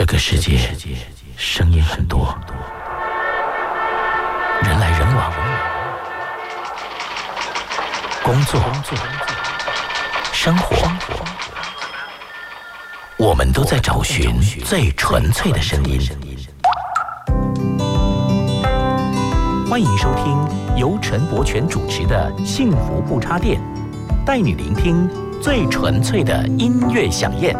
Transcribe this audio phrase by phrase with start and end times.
[0.00, 0.58] 这个世界
[1.36, 2.34] 声音很多，
[4.62, 5.30] 人来人往，
[8.22, 8.58] 工作、
[10.32, 10.90] 生活，
[13.18, 16.00] 我们都在找寻最纯粹的声音。
[19.68, 23.60] 欢迎收听由陈柏权主持的《幸福不插电》，
[24.24, 25.06] 带你聆听
[25.42, 27.54] 最纯粹的音乐响宴。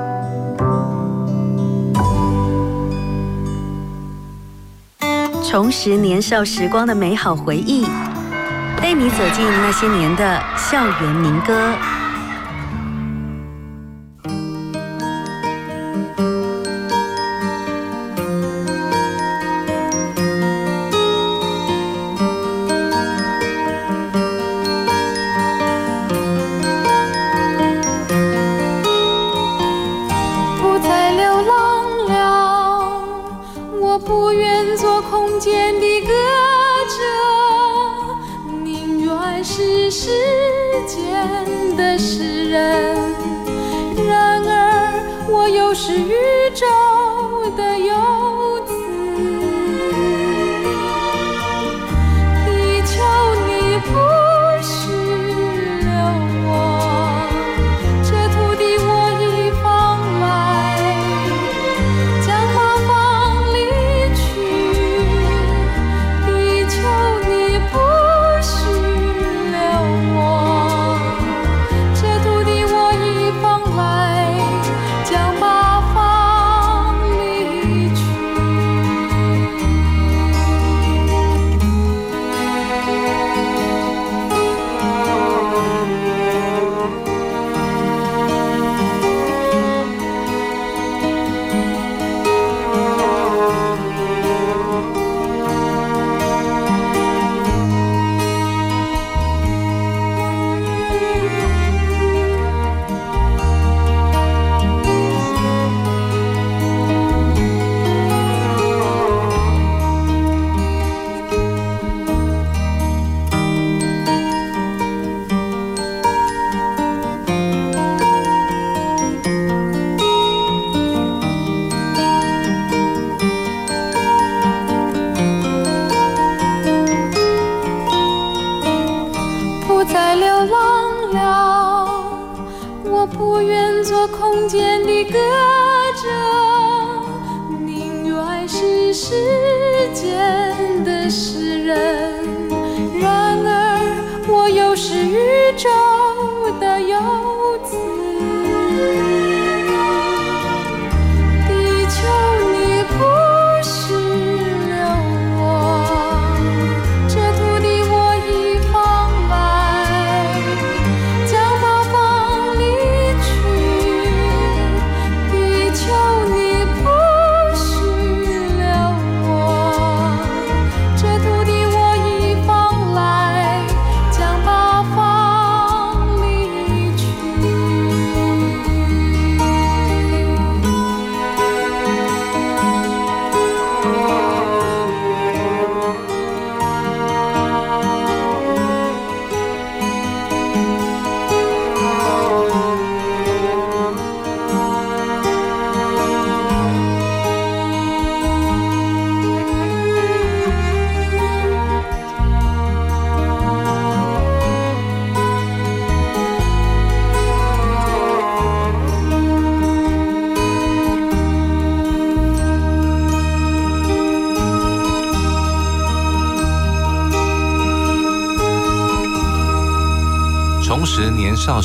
[5.51, 7.85] 重拾年少时光的美好回忆，
[8.81, 11.75] 带你走进那些年的校园民歌。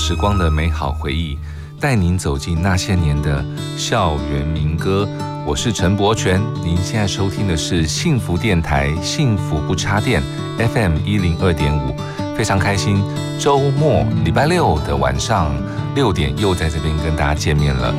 [0.07, 1.35] 时光的美好回忆，
[1.79, 3.43] 带您走进那些年的
[3.75, 5.09] 校园民歌。
[5.47, 10.21] 我是陈柏权，您现在收听的是幸福电台《幸福不插电》
[10.67, 11.95] FM 一零二点五，
[12.37, 13.03] 非常开心，
[13.39, 15.51] 周末礼拜六的晚上
[15.95, 17.91] 六点又在这边跟大家见面了。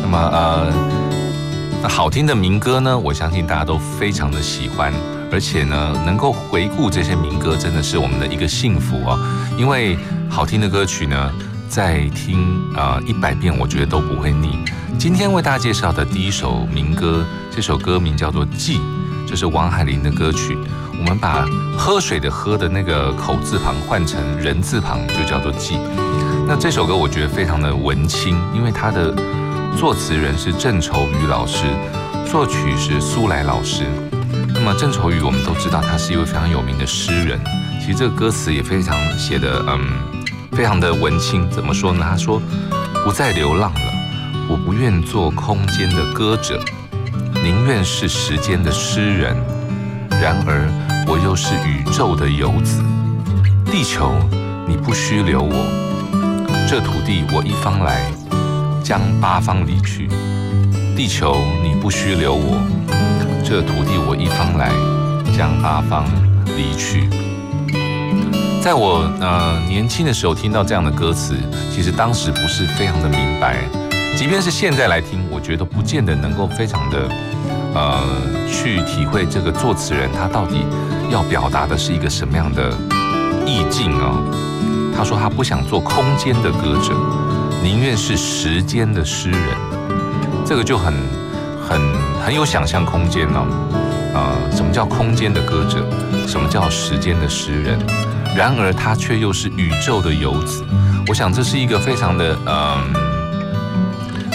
[0.00, 0.72] 那么呃，
[1.82, 4.90] 那好听的民歌呢，我相信大家都非常的喜欢，
[5.30, 9.20] 而且呢，能够回顾这些民歌，真的是我们的一个幸福哦。
[9.58, 9.98] 因为
[10.30, 11.30] 好听的歌曲呢，
[11.70, 14.58] 再听啊一百遍，我觉得都不会腻。
[14.98, 18.78] 今天为大家介绍的第一首民歌，这首歌名叫做《记》，
[19.24, 20.58] 这是王海玲的歌曲。
[20.98, 21.46] 我们把
[21.78, 25.78] 喝水的“喝”的那个口字旁换成人字旁，就叫做“记”。
[26.44, 29.14] 那这首歌我觉得非常的文青，因为它的
[29.78, 31.66] 作词人是郑愁予老师，
[32.28, 33.84] 作曲是苏来老师。
[34.52, 37.40] 那么郑愁予我们都知道，他是一位非常有名的诗人。
[37.80, 39.78] 其实这个歌词也非常写的，嗯，
[40.52, 41.48] 非常的文青。
[41.50, 42.06] 怎么说呢？
[42.08, 42.40] 他说
[43.04, 43.92] ：“不再流浪了，
[44.48, 46.62] 我不愿做空间的歌者，
[47.42, 49.36] 宁愿是时间的诗人。
[50.20, 50.68] 然而
[51.06, 52.82] 我又是宇宙的游子。
[53.66, 54.12] 地球，
[54.68, 58.10] 你不需留我，这土地我一方来，
[58.82, 60.08] 将八方离去。
[60.96, 62.60] 地球，你不需留我。”
[63.42, 64.70] 这土地我一方来，
[65.36, 66.04] 将八方
[66.56, 67.08] 离去。
[68.60, 71.34] 在我呃年轻的时候听到这样的歌词，
[71.72, 73.56] 其实当时不是非常的明白，
[74.14, 77.08] 即便是现在来听，我觉得不见得能够非常的
[77.74, 78.02] 呃
[78.46, 80.66] 去体会这个作词人他到底
[81.10, 82.70] 要表达的是一个什么样的
[83.46, 84.22] 意境啊。
[84.94, 86.92] 他说他不想做空间的歌者，
[87.62, 89.40] 宁愿是时间的诗人。
[90.44, 90.92] 这个就很。
[91.70, 91.80] 很
[92.20, 93.40] 很有想象空间呢，
[94.12, 95.78] 呃，什么叫空间的歌者？
[96.26, 97.78] 什么叫时间的诗人？
[98.36, 100.64] 然而他却又是宇宙的游子。
[101.08, 102.92] 我想这是一个非常的，嗯，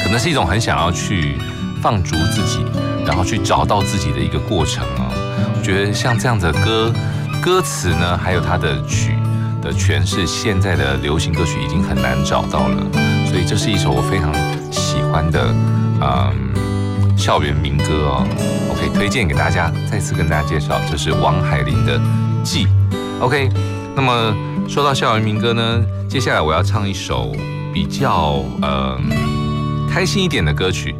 [0.04, 1.38] 可能是一种很想要去
[1.82, 2.66] 放逐自己，
[3.06, 5.12] 然后去找到自己的一个过程啊。
[5.56, 6.94] 我觉得像这样的歌
[7.42, 9.16] 歌词呢，还有它的曲
[9.62, 12.78] 的诠释，现在的流行歌曲已经很难找到了。
[13.28, 14.34] 所以这是一首我非常
[14.72, 15.48] 喜欢的，
[16.02, 16.32] 嗯。
[17.18, 18.28] 校园民歌哦
[18.70, 19.72] ，OK，推荐给大家。
[19.90, 21.98] 再次跟大家介绍，这是王海玲的
[22.44, 22.68] 《记》。
[23.22, 23.50] OK，
[23.96, 24.36] 那么
[24.68, 27.32] 说到校园民歌呢，接下来我要唱一首
[27.74, 29.00] 比较呃
[29.90, 30.94] 开心一点的歌曲。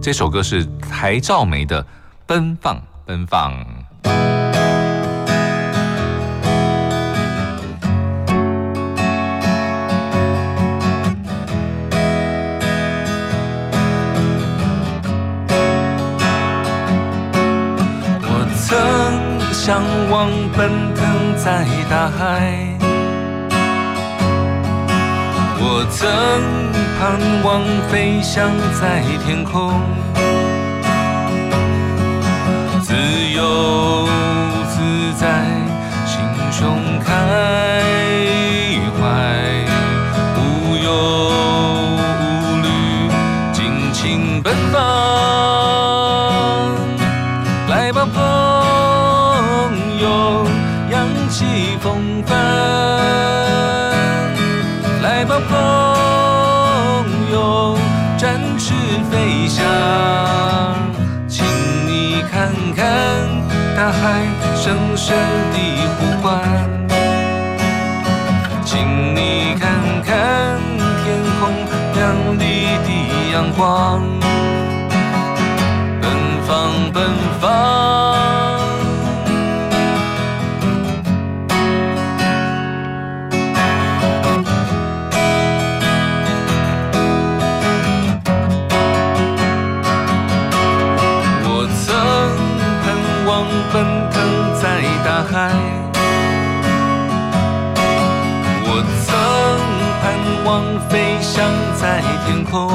[0.00, 1.82] 这首歌是台照梅的
[2.26, 3.52] 《奔放奔放》。
[19.68, 22.74] 向往奔腾在大海，
[25.60, 26.08] 我曾
[26.98, 28.48] 盼望飞翔
[28.80, 29.74] 在天空，
[63.88, 64.20] 大海
[64.54, 65.16] 深深
[65.50, 65.56] 的
[65.96, 66.28] 呼唤，
[68.62, 69.70] 请你看
[70.04, 70.60] 看
[71.02, 71.48] 天空
[71.94, 72.88] 亮丽的
[73.32, 74.02] 阳光，
[100.88, 101.44] 飞翔
[101.78, 102.68] 在天空，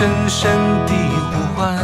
[0.00, 0.50] 深深
[0.86, 0.94] 的
[1.30, 1.76] 呼唤，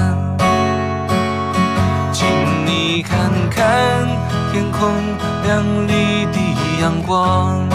[2.10, 2.26] 请
[2.64, 4.08] 你看看
[4.50, 4.88] 天空
[5.44, 6.38] 亮丽的
[6.80, 7.68] 阳光，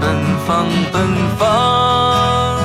[0.00, 0.16] 奔
[0.46, 1.02] 放，奔
[1.38, 2.58] 放。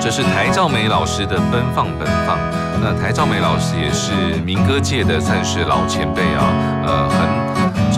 [0.00, 2.38] 这是台照梅老师的《奔放奔放》。
[2.80, 6.44] 那台照梅老师也是民歌界的算是老前辈啊，
[6.86, 7.07] 呃，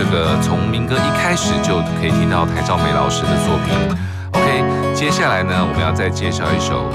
[0.00, 3.76] 这个从民歌一开始就可以听到台兆美老师的作品。
[4.33, 6.88] OK，接下来呢，我们要再介绍一首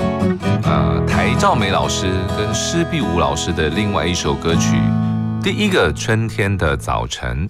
[0.64, 4.78] 呃台兆美老师跟施碧梧老师的另外一首歌曲，
[5.44, 7.48] 《第一个春天的早晨》。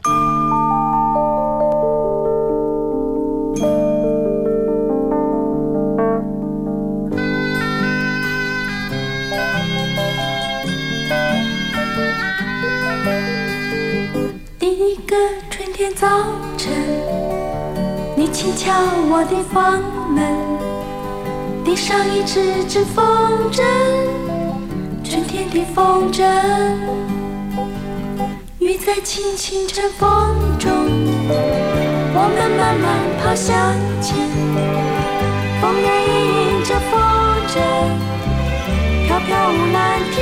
[18.46, 18.72] 轻敲
[19.10, 19.82] 我的房
[20.14, 20.22] 门，
[21.64, 23.04] 递上一只只风
[23.52, 23.64] 筝，
[25.04, 26.24] 春天的风筝，
[28.60, 30.08] 雨在轻轻晨风
[30.60, 30.72] 中，
[32.14, 32.86] 我们慢慢
[33.18, 33.58] 跑向
[34.00, 34.16] 前，
[35.60, 37.02] 风也迎着风
[37.50, 37.58] 筝，
[39.08, 40.22] 飘飘舞蓝天。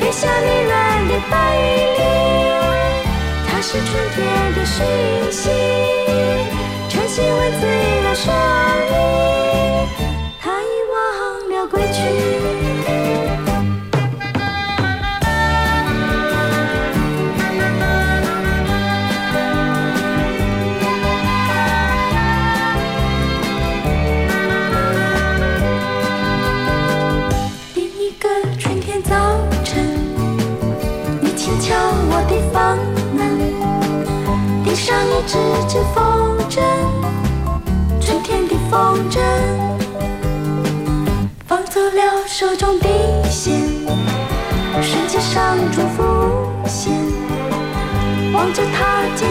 [0.00, 2.00] 飞向你软的白云，
[3.72, 4.84] 是春天的讯
[5.32, 5.48] 息。
[6.90, 7.64] 晨曦吻醉
[8.02, 8.36] 了双
[8.86, 8.92] 翼，
[10.38, 12.61] 它已忘了归去。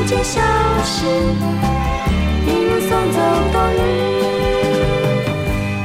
[0.02, 0.42] 它渐消
[0.84, 1.06] 失，
[2.48, 3.20] 一如送走
[3.54, 3.78] 冬日。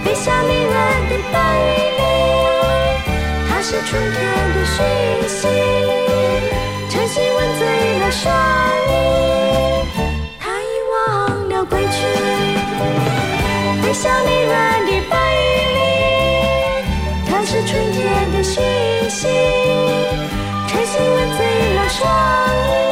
[0.02, 0.73] 飞向离人
[1.11, 1.68] 的白云
[1.99, 2.00] 里，
[3.46, 4.18] 它是春天
[4.54, 4.75] 的讯
[5.28, 5.46] 息。
[6.88, 7.62] 晨曦吻醉
[7.99, 8.32] 了双
[8.88, 8.90] 翼，
[10.40, 10.96] 它已忘
[11.50, 11.96] 了归去。
[13.82, 14.56] 飞向离人
[14.87, 15.44] 的白云
[15.76, 15.78] 里，
[17.28, 18.64] 它是春天的讯
[19.11, 19.28] 息。
[20.68, 21.44] 晨曦吻醉
[21.75, 22.00] 了双
[22.56, 22.85] 翼，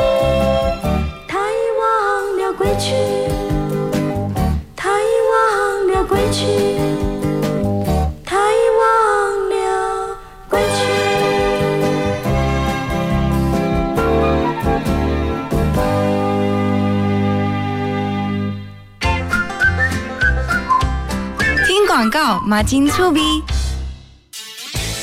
[22.24, 23.20] 告，马金醋逼。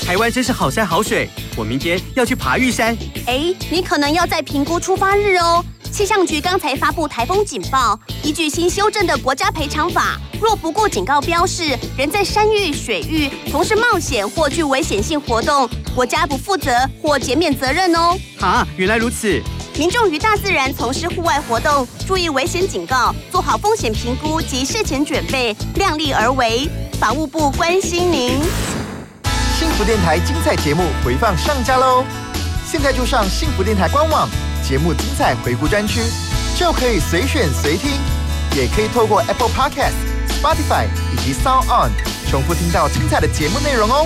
[0.04, 2.98] 台湾真是好山好水，我明天要去爬玉山。
[3.28, 5.64] 哎，你可能要再评估出发日哦。
[5.92, 16.72] 气象局刚才发布台风警报，依据新修正的国家赔偿法，若不顾警告标示，人在山域、水域从事冒险或具危险性活动，国家不负责
[17.04, 18.18] 或减免责任哦。
[18.40, 19.40] 啊，原来如此。
[19.78, 26.68] 民众于大自然从事户外活动，注意危险警告，做好风险评估及事前准备，量力而为。
[27.02, 28.40] 法务部关心您。
[29.58, 32.06] 幸福电台精彩节目回放上架喽！
[32.64, 34.30] 现在就上幸福电台官网
[34.64, 36.00] 节目精彩回顾专区，
[36.56, 37.90] 就可以随选随听，
[38.56, 39.96] 也可以透过 Apple Podcast、
[40.30, 41.90] Spotify 以及 Sound On
[42.30, 44.06] 重复听到精彩的节目内容哦。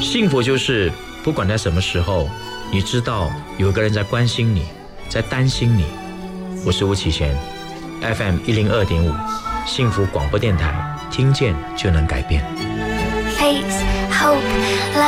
[0.00, 0.90] 幸福就是
[1.22, 2.26] 不管在什么时候，
[2.72, 4.62] 你知道有个人在关心你，
[5.10, 5.84] 在担心你。
[6.64, 7.36] 我是吴启贤
[8.00, 9.12] ，FM 一零二点五，
[9.68, 10.72] 幸福广播电台，
[11.10, 12.42] 听见就能改变。
[13.36, 14.40] Face Hope
[14.96, 15.02] Live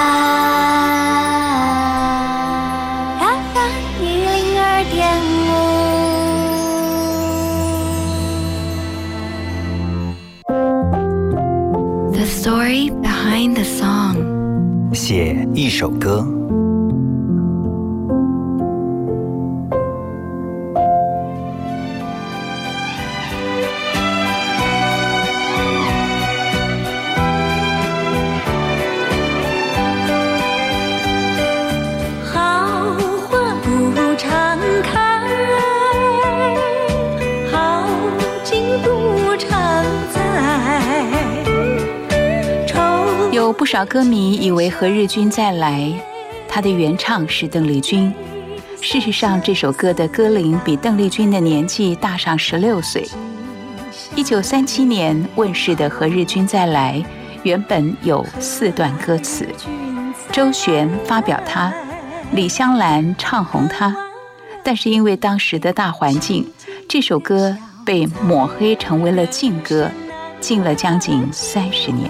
[3.19, 5.27] FM 一零二点五。
[12.13, 14.95] The story behind the song。
[14.95, 16.40] 写一首歌。
[43.51, 45.81] 有不少歌迷以为《何日君再来》，
[46.49, 48.15] 它的原唱是邓丽君。
[48.81, 53.05] 事实上，这首歌的歌龄比邓丽君的年纪大上十六岁。
[54.15, 56.99] 一九三七年问世的《何日君再来》，
[57.43, 59.45] 原本有四段歌词，
[60.31, 61.73] 周璇发表它，
[62.31, 63.93] 李香兰唱红它。
[64.63, 66.49] 但是因为当时的大环境，
[66.89, 69.91] 这首歌被抹黑成为了禁歌，
[70.39, 72.09] 禁了将近三十年。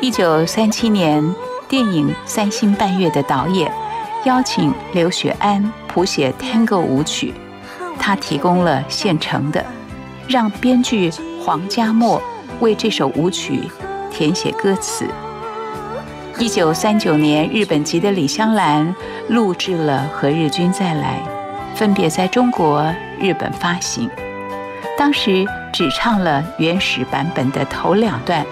[0.00, 1.34] 一九三七年，
[1.68, 3.70] 电影《三星半月》的导演
[4.24, 7.34] 邀请刘雪安谱写 Tango 舞曲，
[7.98, 9.64] 他提供了现成的，
[10.28, 11.10] 让编剧
[11.44, 12.22] 黄家墨
[12.60, 13.68] 为这首舞曲
[14.08, 15.04] 填写歌词。
[16.38, 18.94] 一九三九年，日本籍的李香兰
[19.28, 21.20] 录制了《何日君再来》，
[21.76, 24.08] 分别在中国、日本发行。
[24.96, 28.46] 当时只唱了原始版本的头两段。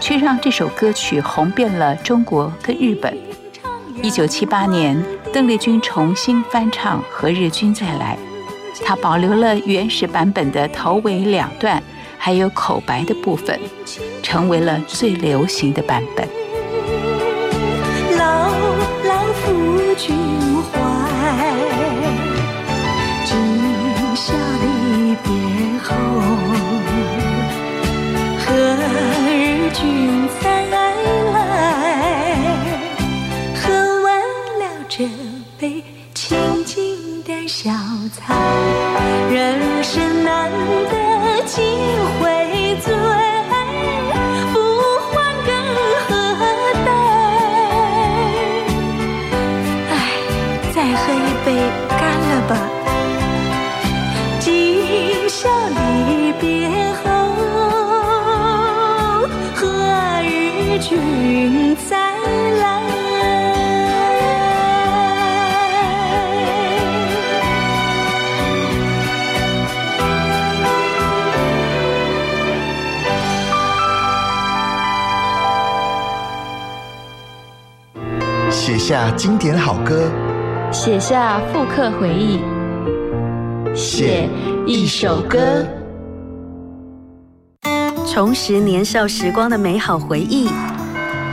[0.00, 3.16] 却让这首歌曲红遍了中国跟日本。
[4.02, 5.00] 一九七八年，
[5.32, 8.16] 邓丽君重新翻唱《何日君再来》，
[8.84, 11.82] 她保留了原始版本的头尾两段，
[12.16, 13.60] 还有口白的部分，
[14.22, 16.26] 成为了最流行的版本。
[18.16, 18.48] 牢
[19.04, 20.16] 牢抚君
[78.70, 80.08] 写下经典好歌，
[80.70, 82.38] 写下复刻回忆，
[83.74, 84.28] 写
[84.64, 85.66] 一首歌。
[88.06, 90.48] 重拾年少时光的美好回忆，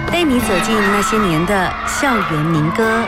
[0.07, 3.03] 带你走进那些年的校园民歌。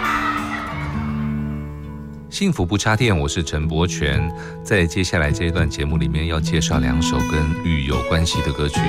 [2.29, 4.31] 幸福不插电，我是陈柏权。
[4.63, 8.79] 在接下来这一段节目里面，要介绍两首跟雨有关系的歌曲。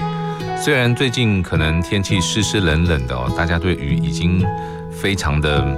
[0.58, 4.44] 虽然最近可能天气湿湿冷冷的哦，大家对雨已经
[5.00, 5.74] 非常的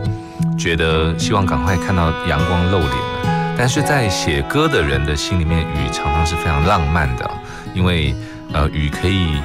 [0.59, 7.31] 觉得希望赶快看到阳光露脸了，但是在写歌的人的心里面，雨常常是非常浪漫的，
[7.73, 8.15] 因为
[8.53, 9.37] 呃雨可以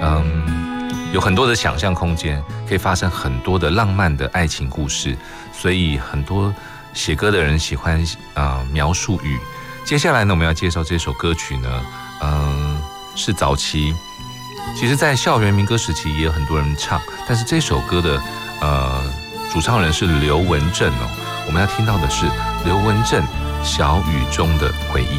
[0.00, 5.16] 嗯有很多的想象空间，可以发生很多的浪漫的爱情故事，
[5.52, 6.54] 所以很多
[6.92, 8.00] 写歌的人喜欢
[8.34, 9.38] 啊、呃描述雨。
[9.84, 11.68] 接下来呢，我们要介绍这首歌曲呢，
[12.22, 12.78] 嗯、
[13.16, 13.92] 是早期。
[14.76, 18.20] 其实，在校园民歌时期也有很多人唱，但是这首歌的
[18.60, 19.04] 呃
[19.54, 21.08] 主唱人是刘文正哦。
[21.46, 22.26] 我们要听到的是
[22.64, 23.22] 刘文正
[23.62, 25.14] 《小雨中的回忆》。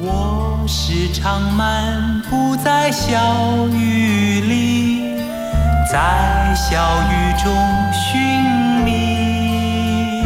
[0.00, 5.14] 我时常漫步在小雨里，
[5.92, 7.54] 在小雨中
[7.94, 8.20] 寻
[8.84, 10.24] 觅。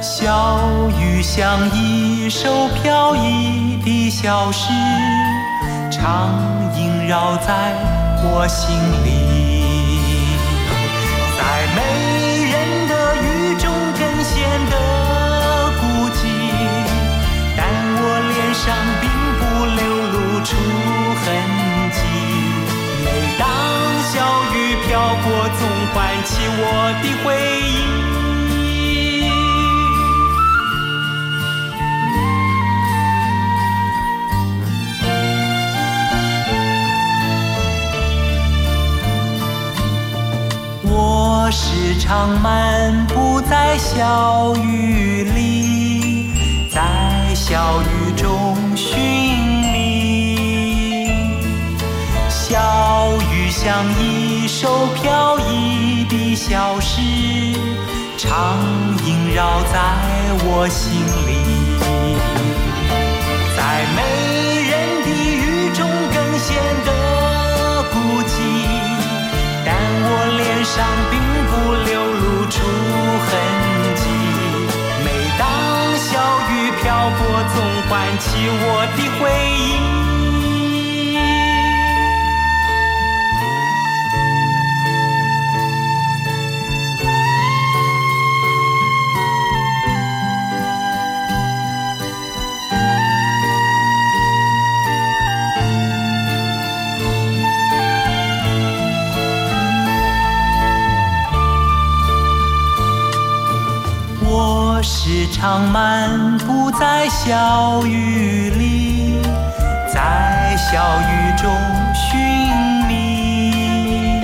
[0.00, 4.68] 小雨像一首飘逸的小诗，
[5.90, 6.30] 常
[6.76, 7.74] 萦绕在
[8.22, 8.72] 我心
[9.04, 9.41] 里。
[23.38, 23.46] 当
[24.12, 24.14] 小
[24.54, 24.90] 雨飘
[25.24, 25.26] 过，
[25.58, 25.60] 总
[25.92, 26.60] 唤起我
[27.02, 27.26] 的回
[27.60, 27.70] 忆。
[40.84, 42.08] 我时常
[42.40, 45.51] 漫步在小雨里，
[53.64, 57.00] 像一首飘逸的小诗，
[58.18, 58.58] 常
[59.04, 59.78] 萦绕在
[60.42, 60.90] 我心
[61.28, 61.78] 里。
[63.56, 64.02] 在没
[64.66, 64.72] 人
[65.04, 66.90] 的雨中更显得
[67.92, 67.94] 孤
[68.26, 68.34] 寂。
[69.64, 69.70] 但
[70.10, 70.74] 我脸上
[71.08, 71.14] 并
[71.46, 71.52] 不
[71.86, 72.58] 流露出
[73.28, 73.30] 痕
[73.94, 74.02] 迹。
[75.04, 75.06] 每
[75.38, 75.40] 当
[76.02, 76.10] 小
[76.50, 76.82] 雨飘
[77.16, 77.20] 过，
[77.54, 77.56] 总
[77.88, 80.01] 唤起我的回忆。
[105.42, 109.16] 常漫步在小雨里，
[109.92, 111.50] 在小雨中
[111.96, 112.16] 寻
[112.86, 114.22] 觅。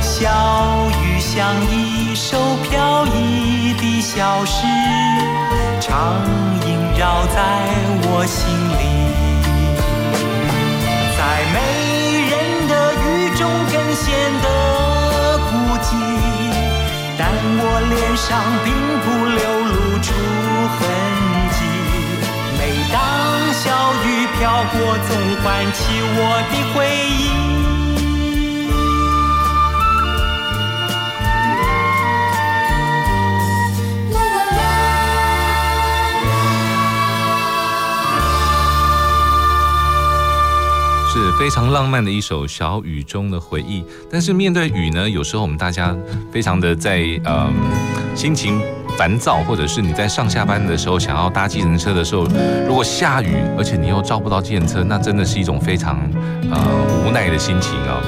[0.00, 4.68] 小雨像一首飘逸的小诗，
[5.80, 6.22] 常
[6.64, 7.42] 萦绕在
[8.04, 8.46] 我心
[8.78, 8.82] 里。
[11.18, 11.20] 在
[11.52, 11.58] 没
[12.30, 12.32] 人
[12.68, 14.06] 的雨中更显
[14.44, 14.46] 得
[15.50, 15.50] 孤
[15.82, 15.90] 寂。
[17.18, 18.28] 但我脸上
[18.62, 18.66] 并
[19.02, 19.57] 不流
[24.70, 25.10] 我总
[25.42, 26.18] 唤起我
[26.50, 26.78] 的回
[27.08, 27.28] 忆，
[41.10, 43.84] 是非常浪漫的一首小雨中的回忆。
[44.10, 45.08] 但是面对雨呢？
[45.08, 45.96] 有时候我们大家
[46.30, 47.52] 非常的在嗯
[48.14, 48.60] 心情。
[48.98, 52.26] 烦躁，或者是你在上下班的时候想要搭计程车的时候，
[52.66, 56.00] 如果下雨，而且你又招不到计程车，那真的是一种非常
[56.50, 56.58] 呃
[57.06, 58.02] 无奈的心情啊。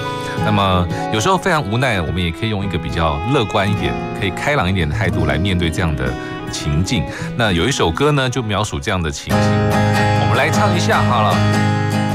[0.44, 6.12] 那么有时候非常无奈，我们也可以用一个比较乐观一点、可以开朗一点的态度来面对这样的
[6.50, 7.04] 情境。
[7.36, 11.36] 那有一首歌呢，就描述这样的情形，我们来唱一下好了。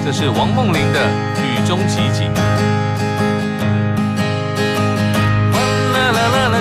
[0.03, 0.99] 这是王梦玲的
[1.41, 2.29] 《雨中奇景》。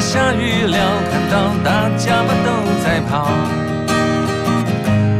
[0.00, 0.76] 下雨了，
[1.10, 2.50] 看到大家们都
[2.84, 3.28] 在跑。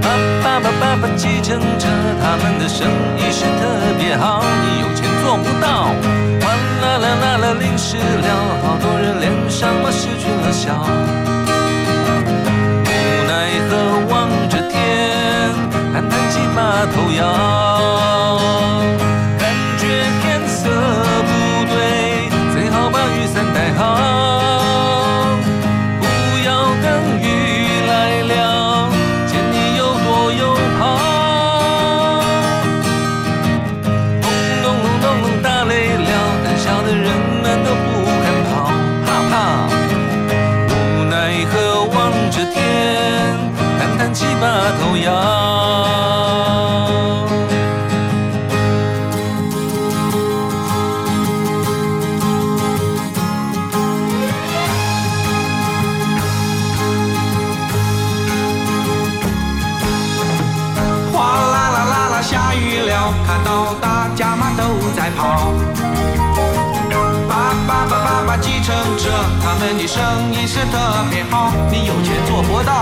[0.02, 0.06] 爸
[0.42, 1.88] 爸爸爸爸，计程车，
[2.22, 3.62] 他们的生意是特
[3.98, 5.66] 别好，你有钱做不到。
[6.40, 6.44] 哗
[6.82, 8.28] 啦啦啦啦，淋湿了，
[8.62, 10.86] 好多人脸上嘛失去了笑。
[12.84, 12.88] 无
[13.26, 13.32] 奈
[13.68, 13.70] 何
[14.10, 14.14] 望
[14.48, 14.76] 着天，
[15.92, 17.22] 叹叹气把头摇，
[70.70, 72.72] 特别好，你有钱做不到。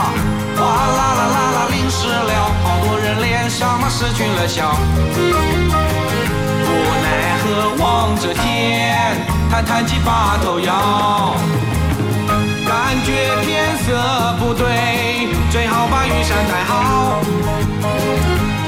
[0.56, 4.76] 哗啦啦啦啦，淋湿了，好多人脸上嘛失去了笑。
[6.64, 6.68] 无
[7.02, 7.06] 奈
[7.42, 7.44] 何
[7.82, 9.16] 望着天，
[9.50, 11.34] 叹叹气把头摇。
[12.68, 13.10] 感觉
[13.44, 13.86] 天色
[14.38, 17.20] 不对，最好把雨伞带好。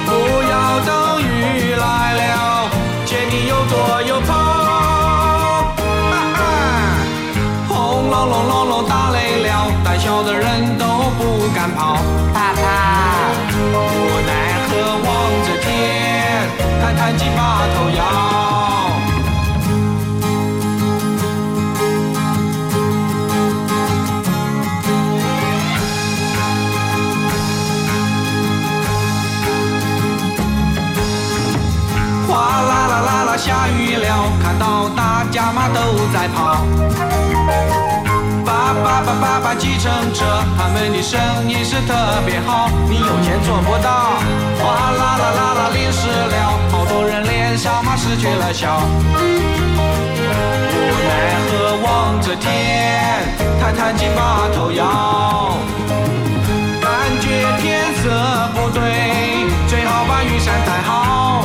[0.07, 0.11] 不
[0.51, 2.69] 要等雨来了，
[3.05, 4.35] 见你又躲又跑。
[4.35, 6.43] 啊啊
[7.69, 8.84] 轰隆隆隆隆
[10.05, 10.85] 了，胆小的人都
[11.17, 11.97] 不敢跑。
[12.33, 12.61] 怕怕，
[13.73, 13.77] 无
[14.27, 14.31] 奈
[14.69, 14.71] 何
[15.03, 15.09] 望
[15.45, 15.67] 着天，
[16.81, 18.05] 叹叹气把头摇。
[32.29, 34.07] 哗啦啦啦啦，下雨了，
[34.43, 36.84] 看到大家嘛都在跑。
[39.15, 40.25] 叭叭叭叭叭，计程车，
[40.57, 41.95] 他们的生意是特
[42.27, 44.19] 别好，你有钱做不到。
[44.59, 48.81] 哗啦啦啦啦，淋湿了，好多人脸上嘛失去了笑。
[50.75, 51.11] 无奈
[51.49, 53.23] 何望着天，
[53.61, 55.57] 叹叹气把头摇。
[56.81, 57.29] 感觉
[57.61, 58.11] 天色
[58.55, 58.81] 不对，
[59.69, 61.45] 最好把雨伞带好。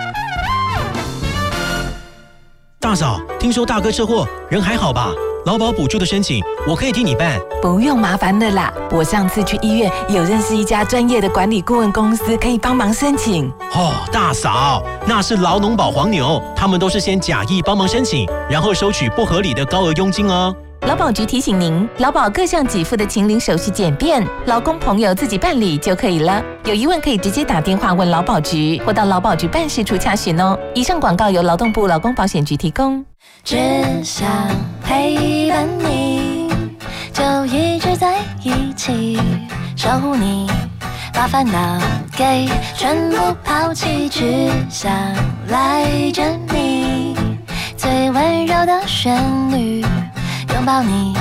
[2.81, 5.11] 大嫂，听说大哥车祸，人还好吧？
[5.45, 7.39] 劳保补助的申请，我可以替你办。
[7.61, 13.47] 不用麻烦的啦，我上次去医院有认识一家专业的管理顾问公司，可以帮忙申请。
[13.75, 20.51] 哦，大嫂，那是劳农保黄牛，他们都是先假意帮忙申请，然后收取不合理的高额佣金哦。
[20.87, 26.43] 劳保局提醒您，劳保各项给付的请领手续简便，劳工朋友自己办理就可以了。
[26.65, 30.57] 有疑问可以直接打电话问劳保局，或到劳保局办事处查询哦。
[30.73, 33.05] 以上广告由劳动部劳工保险局提供。
[33.43, 33.55] 只
[34.03, 34.27] 想
[34.83, 36.49] 陪伴你，
[37.13, 39.19] 就一直在一起，
[39.75, 40.49] 守护你，
[41.13, 41.79] 把烦恼
[42.17, 44.91] 给全部抛弃，只想
[45.47, 47.15] 赖着你，
[47.77, 49.15] 最温柔的旋
[49.51, 49.85] 律。
[50.61, 51.15] 拥抱你，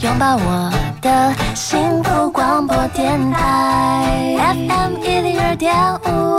[0.00, 0.70] 拥抱我
[1.00, 6.38] 的幸福广播电台 FM 一零二点五。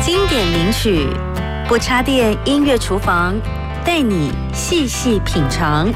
[0.00, 1.14] 经典名曲，
[1.68, 3.34] 不插电音乐厨房，
[3.84, 5.88] 带你细细品尝。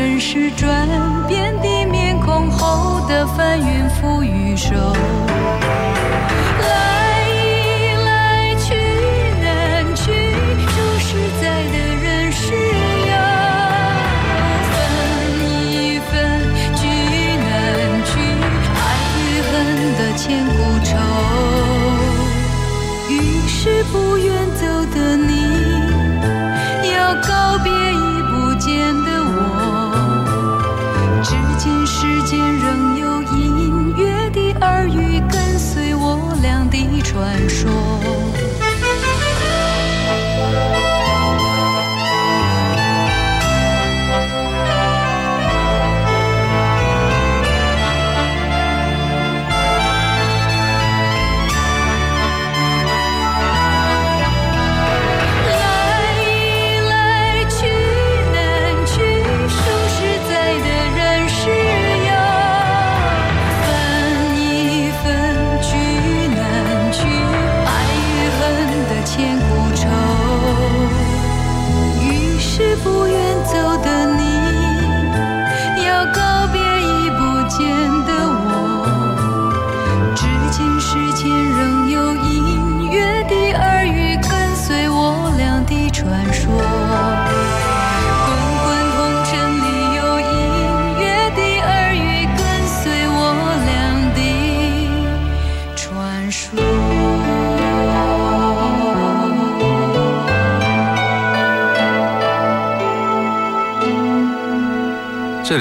[0.00, 0.88] 人世转
[1.28, 4.74] 变的面孔后的翻云覆雨手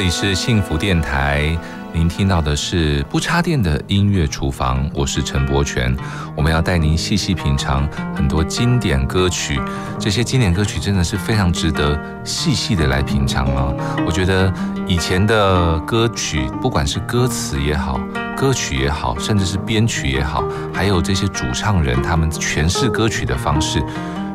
[0.09, 1.55] 是幸福电台，
[1.93, 5.95] 您听到的是不插电的音乐厨房，我是陈柏权。
[6.35, 9.61] 我们要带您细细品尝很多经典歌曲，
[9.99, 13.71] 这些经典歌曲真的是非常值得细细的来品尝啊！
[14.05, 14.51] 我觉得
[14.87, 17.99] 以前的歌曲，不管是歌词也好，
[18.35, 20.43] 歌曲也好，甚至是编曲也好，
[20.73, 23.79] 还有这些主唱人他们诠释歌曲的方式，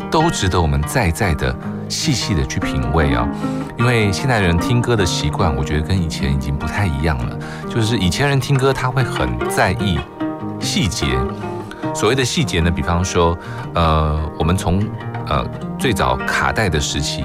[0.09, 1.55] 都值得我们再再的
[1.95, 3.25] 细细的去品味啊！
[3.79, 7.39] 因为现在人听歌的习惯，我觉得跟以前已经不太一样了。
[7.71, 9.97] 就是以前人听歌，他会很在意
[10.61, 11.07] 细节。
[11.95, 13.39] 所谓的细节呢，比方说，
[13.75, 14.85] 呃，我们从
[15.29, 15.47] 呃
[15.79, 17.25] 最早卡带的时期，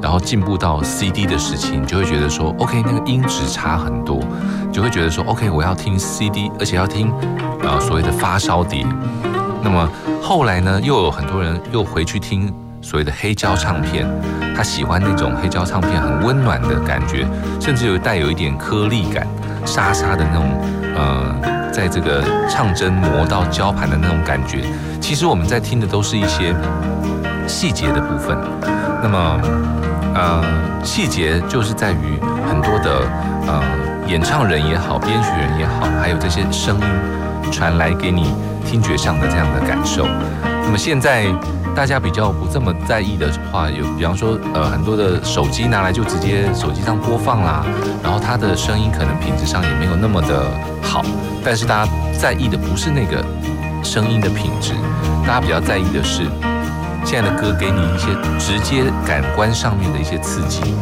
[0.00, 4.18] 然后进步到 CD 的时期，你就会觉得说，OK，那个音质差很多，
[4.72, 7.12] 就会觉得说，OK，我要听 CD，而且要听
[7.60, 8.86] 呃所谓的发烧碟。
[9.62, 9.88] 那么
[10.22, 12.50] 后来呢，又有很多人又回去听
[12.86, 14.06] 所谓的黑胶唱片，
[14.56, 17.26] 他喜欢那种黑胶唱片很温暖的感觉，
[17.60, 19.26] 甚至有带有一点颗粒感、
[19.64, 20.44] 沙沙的那种
[20.94, 24.62] 呃，在这个唱针磨到胶盘的那种感觉。
[25.00, 26.54] 其实我们在听的都是一些
[27.48, 28.38] 细节的部分。
[29.02, 29.40] 那么
[30.14, 30.44] 呃，
[30.84, 33.00] 细节就是在于很多的
[33.48, 33.64] 呃
[34.06, 38.32] 演唱人也好，编曲人也好，还有这些声音传来给你。
[38.64, 40.04] 听觉上的这样的感受，
[40.42, 41.26] 那么现在
[41.76, 47.62] 大家比较不这么在意的话，有比方说，呃，很多的手机拿来就直接手机上播放啦，
[48.02, 50.44] 然后它的声音可能品质上也没有那么的
[50.82, 51.04] 好，
[51.44, 53.22] 但是大家在意的不是那个
[53.84, 54.72] 声音的品质，
[55.26, 56.22] 大家比较在意的是
[57.04, 58.08] 现在的歌给你一些
[58.38, 60.74] 直接感官上面的一些刺激，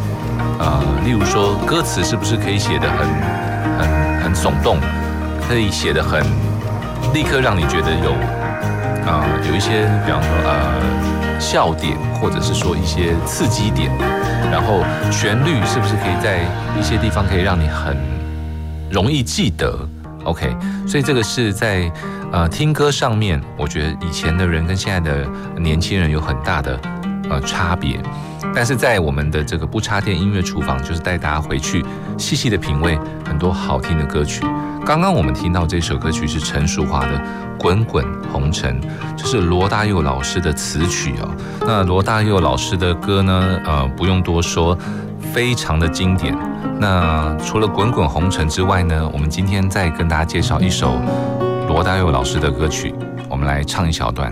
[0.59, 2.99] 呃，例如说歌词是不是可以写得很
[3.77, 4.77] 很很耸动，
[5.45, 6.23] 可以写得很。
[7.13, 8.11] 立刻让你觉得有，
[9.05, 13.91] 啊，有一些，比方说，呃，笑点，或者是说一些刺激点，
[14.51, 16.39] 然后旋律是不是可以在
[16.79, 17.95] 一些地方可以让你很
[18.89, 19.77] 容易记得
[20.23, 20.55] ？OK，
[20.87, 21.91] 所以这个是在
[22.31, 26.79] 呃听歌上面，我觉得以前的人跟现在的年轻人有很大的
[27.29, 27.99] 呃差别，
[28.53, 31.85] 但是在我们的这个不插电音乐厨房，就是带大家回去
[32.17, 34.43] 细细的品味很多好听的歌曲。
[34.85, 37.17] 刚刚我们听到这首歌曲是陈淑桦的
[37.57, 38.79] 《滚滚红尘》，
[39.17, 41.27] 这是罗大佑老师的词曲哦。
[41.61, 43.59] 那罗大佑老师的歌呢？
[43.65, 44.77] 呃，不用多说，
[45.33, 46.37] 非常的经典。
[46.79, 51.01] 那除了《滚滚红尘》之外呢，我们今天再跟大家介绍一首
[51.67, 52.93] 罗大佑老师的歌曲，
[53.27, 54.31] 我们来唱一小段。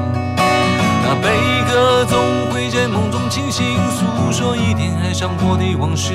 [1.11, 1.29] 那悲
[1.69, 2.17] 歌总
[2.53, 2.61] 会。
[2.71, 6.13] 在梦中清醒，诉说一点爱上过的往事。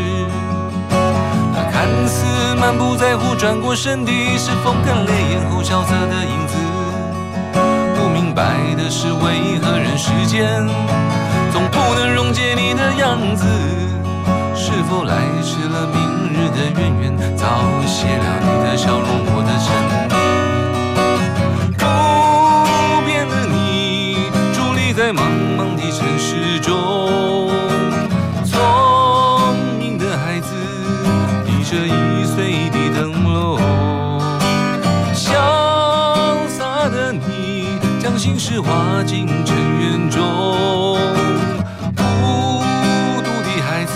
[0.88, 2.24] 那看似
[2.58, 6.56] 满不在乎，转过身的是风干泪眼后萧瑟的影子。
[7.94, 10.66] 不明白的是，为何人世间
[11.52, 13.44] 总不能溶解你的样子？
[14.54, 17.46] 是否来迟了明日的渊源，早
[17.86, 19.68] 谢了你的笑容，我的身
[20.40, 20.45] 影。
[38.58, 40.22] 化进尘缘中。
[41.94, 42.02] 孤
[43.22, 43.92] 独的孩子，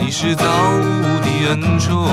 [0.00, 0.82] 你是造物
[1.22, 2.04] 的恩宠。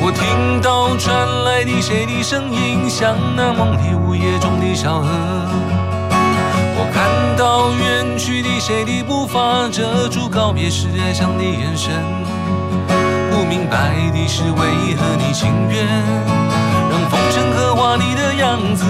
[0.00, 5.08] 我听到传来的谁的声音像那梦里午夜中的小河？
[6.76, 8.23] 我看到远去
[8.66, 11.92] 谁的步伐，遮住告别时哀伤的眼神。
[13.30, 15.86] 不明白的是，为何你情愿
[16.88, 18.86] 让风尘刻画你的样子？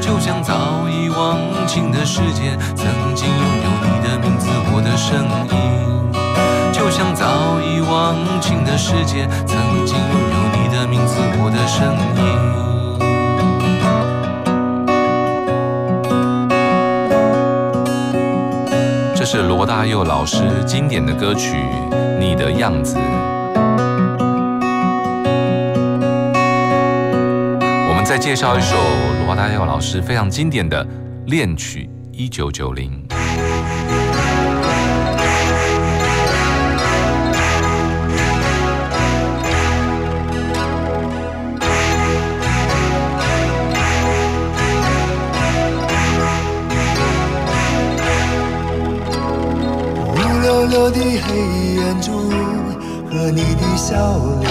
[0.00, 2.86] 就像早已忘情的世界，曾
[3.16, 6.72] 经拥有你的名字，我的声音。
[6.72, 12.71] 就像早已忘情的世界，曾经拥有你的名字，我的声音。
[19.22, 21.54] 这是罗大佑老师经典的歌曲
[22.18, 22.96] 《你的样子》。
[27.88, 28.74] 我们再介绍一首
[29.24, 30.84] 罗大佑老师非常经典的
[31.26, 32.90] 恋曲《一九九零》。
[50.84, 51.00] 我的黑
[51.76, 52.10] 眼珠
[53.08, 53.94] 和你的笑
[54.40, 54.50] 脸，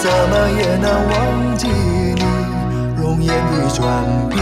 [0.00, 1.14] 怎么也难忘
[1.58, 2.22] 记你
[2.96, 3.82] 容容颜的转
[4.30, 4.34] 变，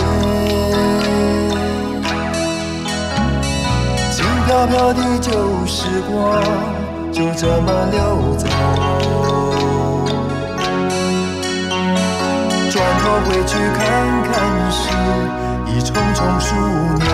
[4.13, 5.33] 轻飘飘的旧
[5.67, 6.15] 时光
[7.13, 8.47] 就这么溜走。
[12.71, 13.83] 转头回去看
[14.31, 14.33] 看
[14.71, 14.81] 时，
[15.67, 16.55] 已匆匆数
[16.99, 17.14] 年。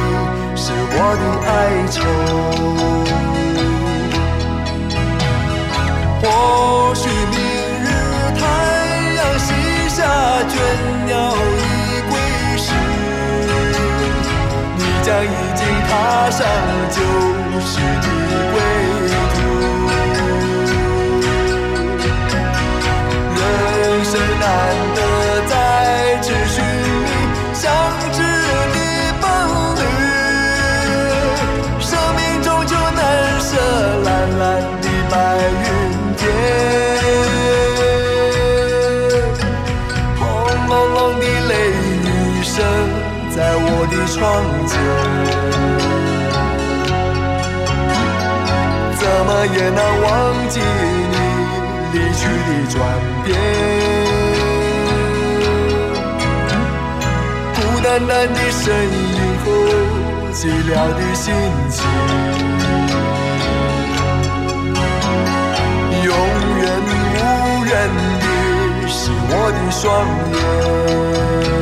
[0.93, 1.49] 我的哀
[1.89, 1.95] 愁。
[6.21, 6.23] 或
[6.95, 7.37] 许明
[7.83, 7.87] 日
[8.37, 8.41] 太
[9.15, 9.47] 阳西
[9.89, 9.97] 下，
[10.47, 10.53] 倦
[11.07, 11.11] 鸟
[11.57, 11.61] 已
[12.09, 12.13] 归
[12.57, 12.67] 时，
[14.77, 15.91] 你将已经踏
[16.29, 16.39] 上
[16.91, 16.97] 旧
[17.61, 17.71] 时
[18.01, 18.07] 的
[48.99, 50.09] 怎么也难忘
[50.49, 51.15] 记你。
[51.93, 52.73] 离去的转
[53.25, 53.29] 变，
[57.53, 59.45] 孤单单的身影和
[60.31, 61.25] 寂寥的心
[61.69, 61.77] 情，
[66.05, 66.09] 永
[66.61, 66.89] 远无
[67.65, 67.69] 人
[68.21, 68.25] 的
[68.87, 69.79] 是我的双
[70.31, 71.60] 眼。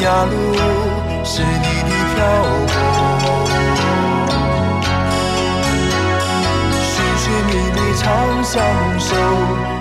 [0.00, 0.32] 天涯路，
[1.24, 2.16] 是你的漂
[2.72, 2.74] 泊。
[6.88, 8.02] 寻寻觅觅长
[8.42, 8.50] 相
[8.98, 9.12] 守，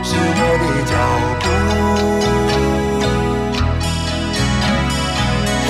[0.04, 0.94] 是我的脚
[1.40, 1.46] 步。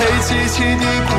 [0.24, 1.10] 漆漆的古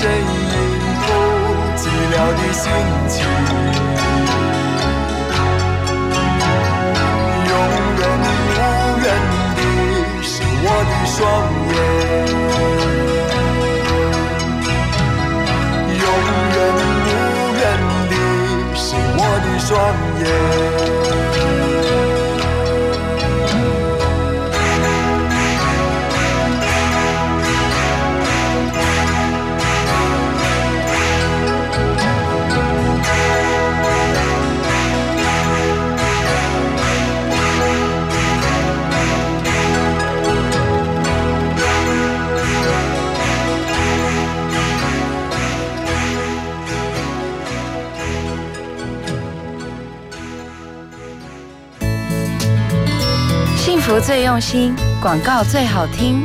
[0.00, 0.56] 单的身影
[1.02, 1.06] 和
[1.76, 1.78] 寂
[2.10, 2.64] 寥的心
[3.08, 3.14] 情，
[7.46, 7.52] 永
[7.98, 8.26] 远无
[9.02, 9.06] 人
[9.56, 9.60] 的
[10.22, 10.32] 是
[10.62, 11.18] 我的双
[11.68, 11.78] 眼，
[16.00, 16.02] 永
[16.54, 16.56] 远
[17.04, 17.08] 无
[17.60, 17.62] 人
[18.08, 18.12] 的
[18.74, 18.80] 是
[19.16, 19.68] 我的双
[20.24, 20.99] 眼。
[54.00, 56.24] 最用心，广告最好听。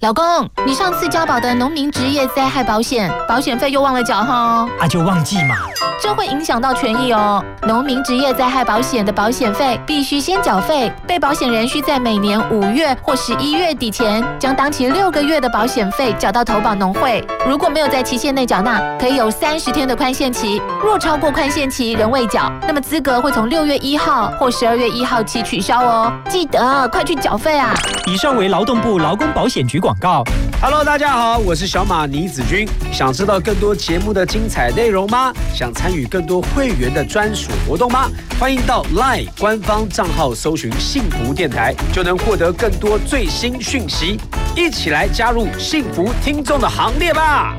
[0.00, 0.24] 老公，
[0.66, 4.68] 你上次交保的农民职业灾害保险，保险费又忘了缴哈？
[4.78, 5.56] 啊，就忘记嘛。
[5.98, 7.42] 这会影响到权益哦。
[7.66, 17.26] 农民职业灾害保险的保险费必须先缴费，被保险人需在每年五月或十一月底前，将当期六个月的保险费缴到投保农会。
[17.46, 20.60] 如果没有在期限内缴纳，可以有三十天的宽限期。
[20.82, 26.12] 若超过宽限期仍未缴，那么资格会从六月一号或十二月一号起取消哦。
[26.28, 27.74] 记得快去缴费啊！
[28.06, 30.22] 以上为劳动部劳工保险局广告。
[30.60, 32.68] Hello，大家好，我是小马倪子君。
[32.92, 35.32] 想知道更多节目的精彩内容吗？
[35.54, 38.10] 想参参与更多会员的专属活动吗？
[38.40, 44.18] 欢迎到 LINE 官方账号搜寻“幸福电台”，就能获得更多最新讯息。
[44.56, 47.56] 一起来加入幸福听众的行列吧！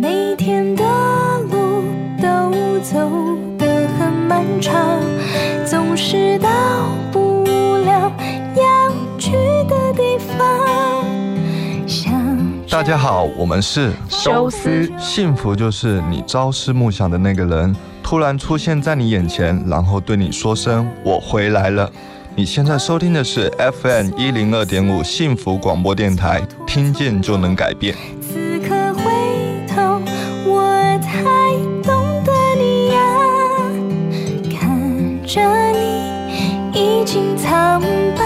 [0.00, 0.84] 每天的
[1.50, 1.82] 路
[2.22, 2.96] 都走
[3.58, 4.80] 得很漫长，
[5.66, 6.48] 总是到
[7.10, 7.23] 不
[12.74, 17.72] 大家好，我们是收思幸福就是你朝思暮想的那个人
[18.02, 21.88] 突然出现在你眼前，然后对你说声“我回来了”。
[22.34, 23.48] 你现在收听的是
[23.80, 27.94] FM 一零二点五幸福广播电台，听见就能改变。
[28.20, 29.04] 此刻回
[29.68, 30.02] 头，
[30.44, 31.22] 我才
[31.84, 32.98] 懂得你呀，
[34.58, 37.80] 看着你已经苍
[38.18, 38.23] 白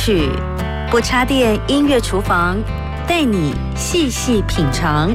[0.00, 0.30] 曲，
[0.90, 2.56] 不插电音乐厨房，
[3.06, 5.14] 带你细细品尝。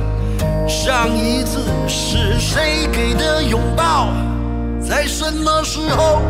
[0.71, 4.07] 上一次是谁给的拥抱，
[4.81, 6.21] 在什么时候？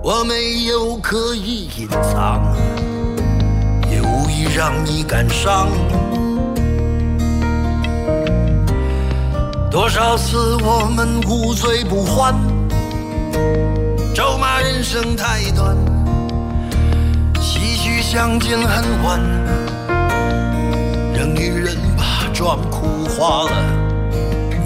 [0.00, 2.40] 我没有刻意隐藏，
[3.90, 5.68] 也无意让你感伤。
[9.68, 12.34] 多少次我们无醉不欢，
[14.14, 15.76] 咒骂人生太短。
[17.34, 19.20] 唏嘘相见恨晚，
[21.34, 23.50] 女人把妆哭花了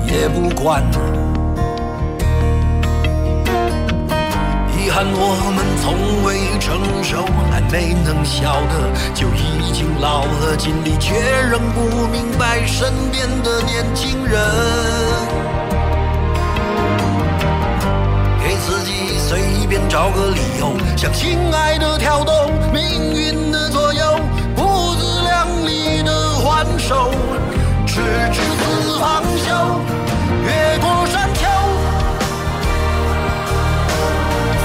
[0.07, 0.83] 也不管。
[4.77, 11.15] 遗憾我们从未成熟，还没能笑得就已经老了，尽力却
[11.51, 14.41] 仍不明白身边的年轻人。
[18.43, 22.35] 给自己随便找个理由，向心爱的跳动
[29.03, 29.50] 方休，
[30.44, 31.40] 越过山丘。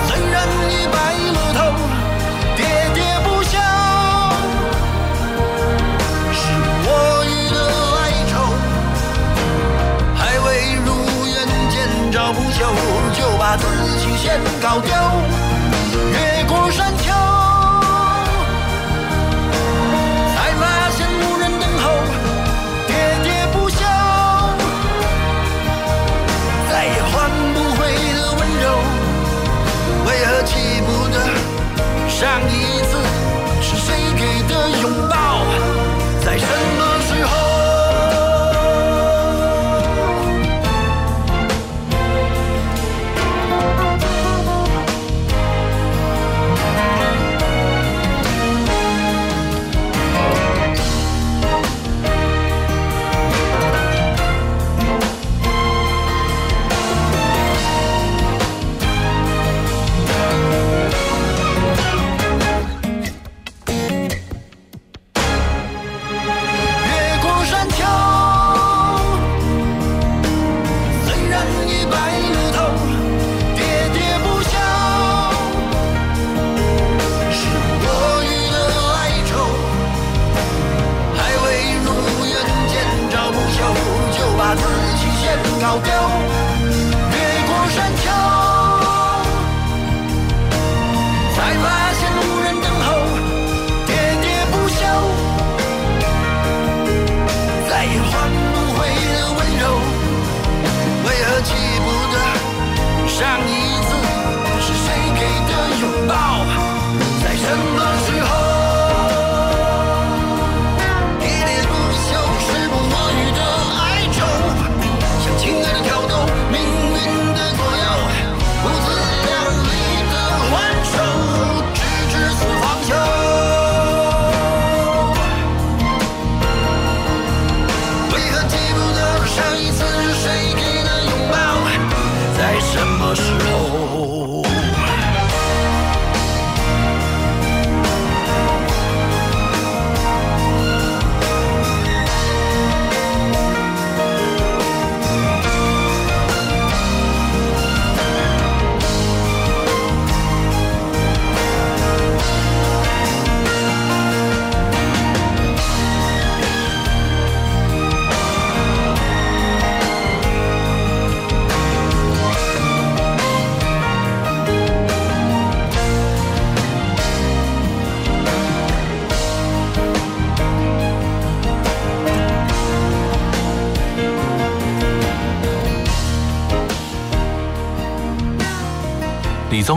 [0.05, 0.95] 虽然已白
[1.33, 1.59] 了头，
[2.55, 2.59] 喋
[2.93, 3.57] 喋不休，
[6.31, 6.39] 是
[6.85, 6.87] 我
[7.25, 7.57] 予的
[7.97, 8.31] 哀愁，
[10.15, 10.47] 还未
[10.85, 10.87] 如
[11.25, 11.33] 愿
[11.71, 11.75] 见
[12.11, 12.61] 着不朽，
[13.17, 13.65] 就把自
[13.97, 14.93] 己先搞丢，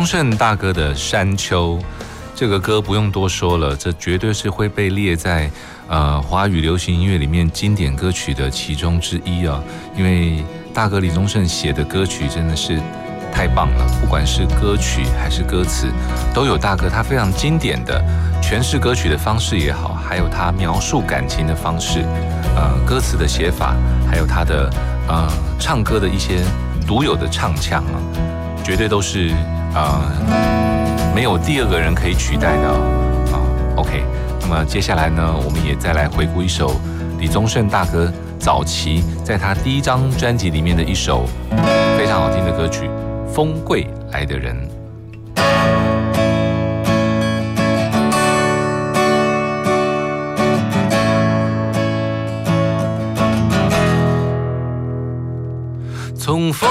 [0.01, 1.77] 李宗盛大哥的《山丘》
[2.35, 5.51] 这个歌不用多说了，这绝对是会被列在
[5.89, 9.63] 呃华语流行音乐里面经典歌曲的其中之一啊。
[9.95, 10.43] 因为
[10.73, 12.81] 大哥李宗盛写的歌曲真的是
[13.31, 15.89] 太棒了，不管是歌曲还是歌词，
[16.33, 18.03] 都有大哥他非常经典的
[18.43, 22.01] 诠释歌曲的方式也好，还有他描述感情的方式，
[22.57, 23.77] 呃，歌词的写法，
[24.11, 24.71] 还有他的
[25.07, 26.39] 呃唱歌的一些
[26.87, 28.01] 独有的唱腔啊，
[28.71, 29.33] 绝对都是
[29.75, 30.01] 呃
[31.13, 32.69] 没有第二个人可以取代的
[33.33, 33.43] 啊。
[33.75, 34.05] OK，
[34.41, 36.81] 那么接下来呢，我们也再来回顾一首
[37.19, 38.09] 李宗盛大哥
[38.39, 41.27] 早期在他第一张专辑里面的一首
[41.99, 42.89] 非常好听的歌曲
[43.27, 44.55] 《风贵来的人》。
[56.17, 56.71] 从风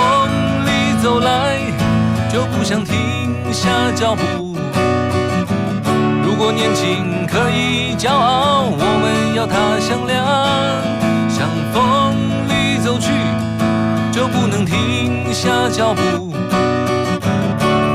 [0.65, 1.57] 里走来，
[2.39, 2.95] 就不想停
[3.51, 4.55] 下脚步。
[6.23, 10.25] 如果年轻可以骄傲，我们要踏向亮。
[11.27, 12.15] 向风
[12.47, 13.11] 里走去，
[14.13, 16.31] 就不能停下脚步。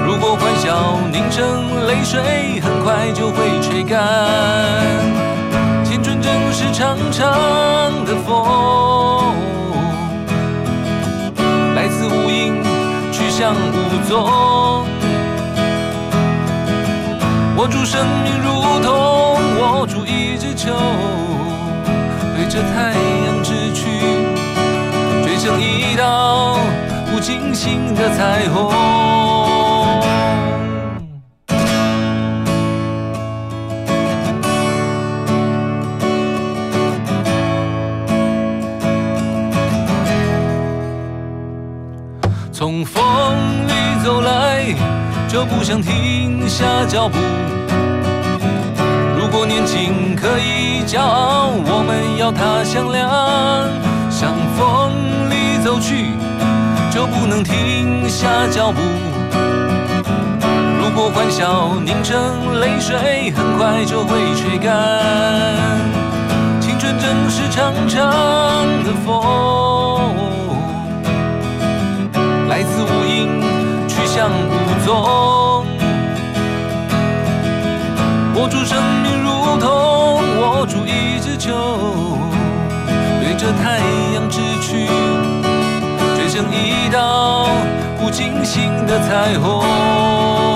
[0.07, 3.99] 如果欢笑凝成泪水，很快就会吹干。
[5.87, 7.25] 青春正是长长
[8.05, 9.44] 的风。
[13.37, 14.87] 想不做。
[17.57, 18.47] 我祝生命如
[18.81, 18.87] 同
[19.59, 20.73] 我祝一只球，
[22.37, 22.95] 对着太
[23.27, 23.83] 阳直去，
[25.25, 26.57] 追成一道
[27.11, 29.34] 不经心的彩虹。
[42.85, 43.73] 风里
[44.05, 44.75] 走来，
[45.29, 47.19] 就不想停下脚步。
[49.19, 53.11] 如果年轻可以骄傲，我们要踏向亮。
[54.11, 54.93] 向风
[55.29, 56.13] 里走去，
[56.91, 58.81] 就不能停下脚步。
[60.79, 64.71] 如果欢笑凝成泪水，很快就会吹干。
[66.61, 68.05] 青春正是长长
[68.85, 70.24] 的风。
[72.57, 73.43] 来自无影，
[73.89, 75.67] 去向无踪。
[78.37, 81.53] 握住生命，如同握住一只球，
[83.21, 83.81] 对着太
[84.15, 84.87] 阳直去，
[86.15, 87.49] 追成一道
[87.99, 90.54] 不尽心的彩虹。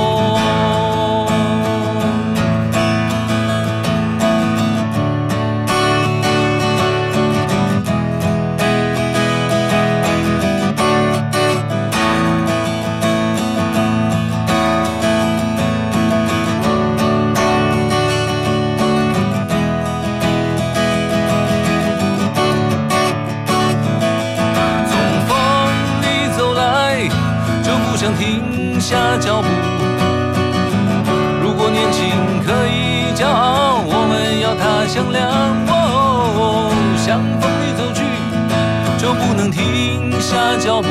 [40.28, 40.88] 下脚步。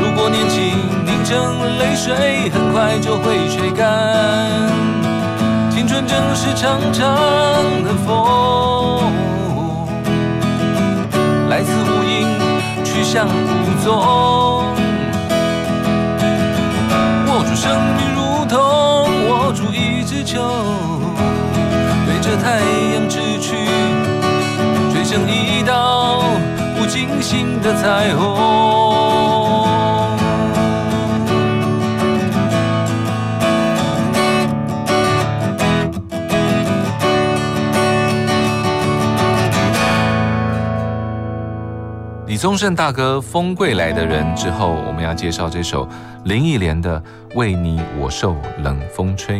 [0.00, 3.86] 如果年轻凝成泪水，很快就会吹干。
[5.70, 7.04] 青春正是长长
[7.84, 9.12] 的风，
[11.50, 12.26] 来自无影，
[12.82, 13.92] 去向无踪。
[17.26, 18.56] 握住生命，如同
[19.28, 20.40] 握住一只球，
[22.06, 22.56] 对着太
[22.94, 23.68] 阳直去，
[24.94, 26.22] 追成一道
[27.14, 28.34] 不尽心的彩虹。
[42.26, 45.88] 李宗盛大哥《风归来的人》之后，我们要介绍这首
[46.24, 47.00] 林忆莲的
[47.36, 49.38] 《为你我受冷风吹》。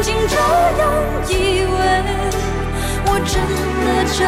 [0.00, 0.92] 曾经这样
[1.28, 1.32] 以
[1.64, 1.76] 为，
[3.04, 3.34] 我真
[3.82, 4.18] 的这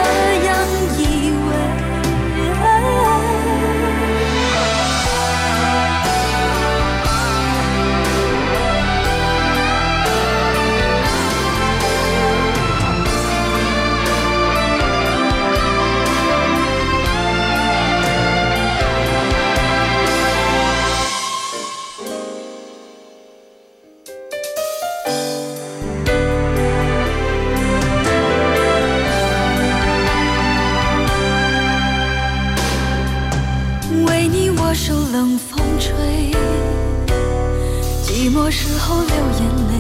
[0.45, 0.51] 样
[0.99, 1.20] 以为。
[39.07, 39.73] 流眼泪。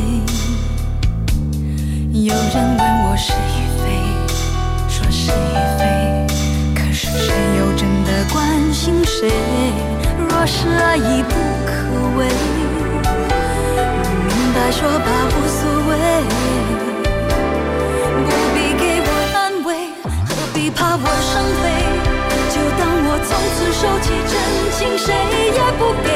[2.26, 3.82] 有人问我是与非，
[4.88, 5.80] 说是与非，
[6.74, 8.38] 可是谁又真的关
[8.72, 9.30] 心谁？
[10.28, 11.34] 若是爱已不
[11.66, 11.70] 可
[12.18, 12.26] 为，
[14.28, 15.92] 明白说吧无所谓，
[18.26, 19.68] 不必给我安慰，
[20.04, 21.64] 何必怕我伤悲？
[22.50, 24.32] 就当我从此收起真
[24.76, 25.06] 情，谁
[25.54, 26.08] 也不给。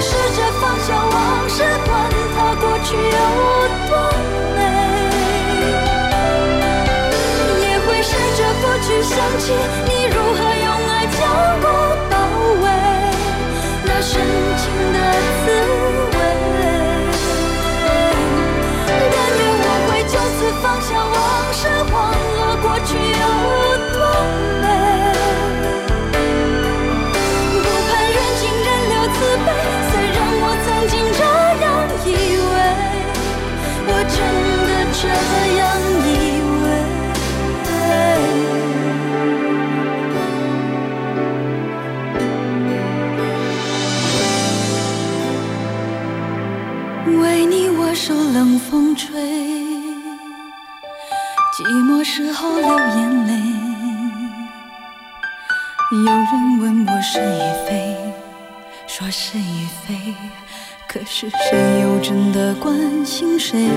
[0.00, 3.00] 试着放下往事，管它过去有
[3.88, 3.92] 多
[4.56, 4.58] 美，
[7.60, 9.44] 也会试着不去想起
[9.84, 11.18] 你如何用爱将
[11.62, 11.64] 我
[12.10, 12.12] 包
[12.62, 12.64] 围，
[13.84, 14.10] 那深
[14.56, 14.62] 情
[14.94, 14.96] 的
[15.44, 15.46] 滋
[15.96, 15.99] 味。
[57.02, 57.96] 是与非，
[58.86, 60.14] 说是与非，
[60.86, 63.68] 可是谁又真的关心谁？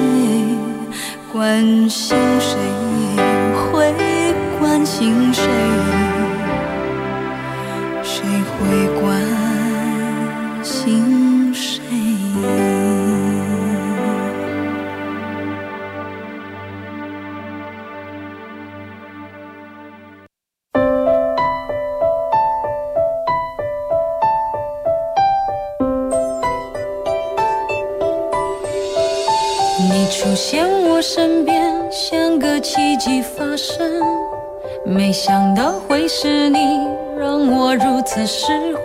[1.32, 2.57] 关心谁
[3.71, 3.93] 会
[4.59, 5.34] 关心？
[5.34, 5.41] 谁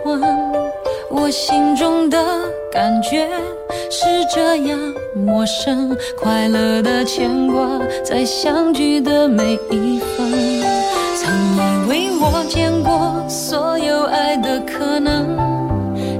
[0.03, 0.21] 魂。
[1.09, 2.17] 我心中的
[2.71, 3.27] 感觉
[3.89, 4.79] 是这样
[5.15, 10.31] 陌生，快乐的牵挂在相聚的每一分。
[11.15, 15.35] 曾以为我见过所有爱的可能，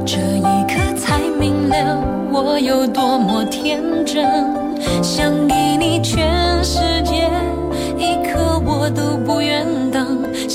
[0.05, 4.25] 这一刻才明了我有多么天真。
[5.03, 7.29] 想给你全世界，
[7.97, 9.68] 一刻我都不愿。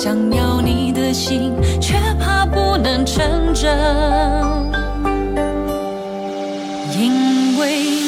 [0.05, 3.75] 想要你的心，却怕不能成真。
[6.95, 8.04] 因为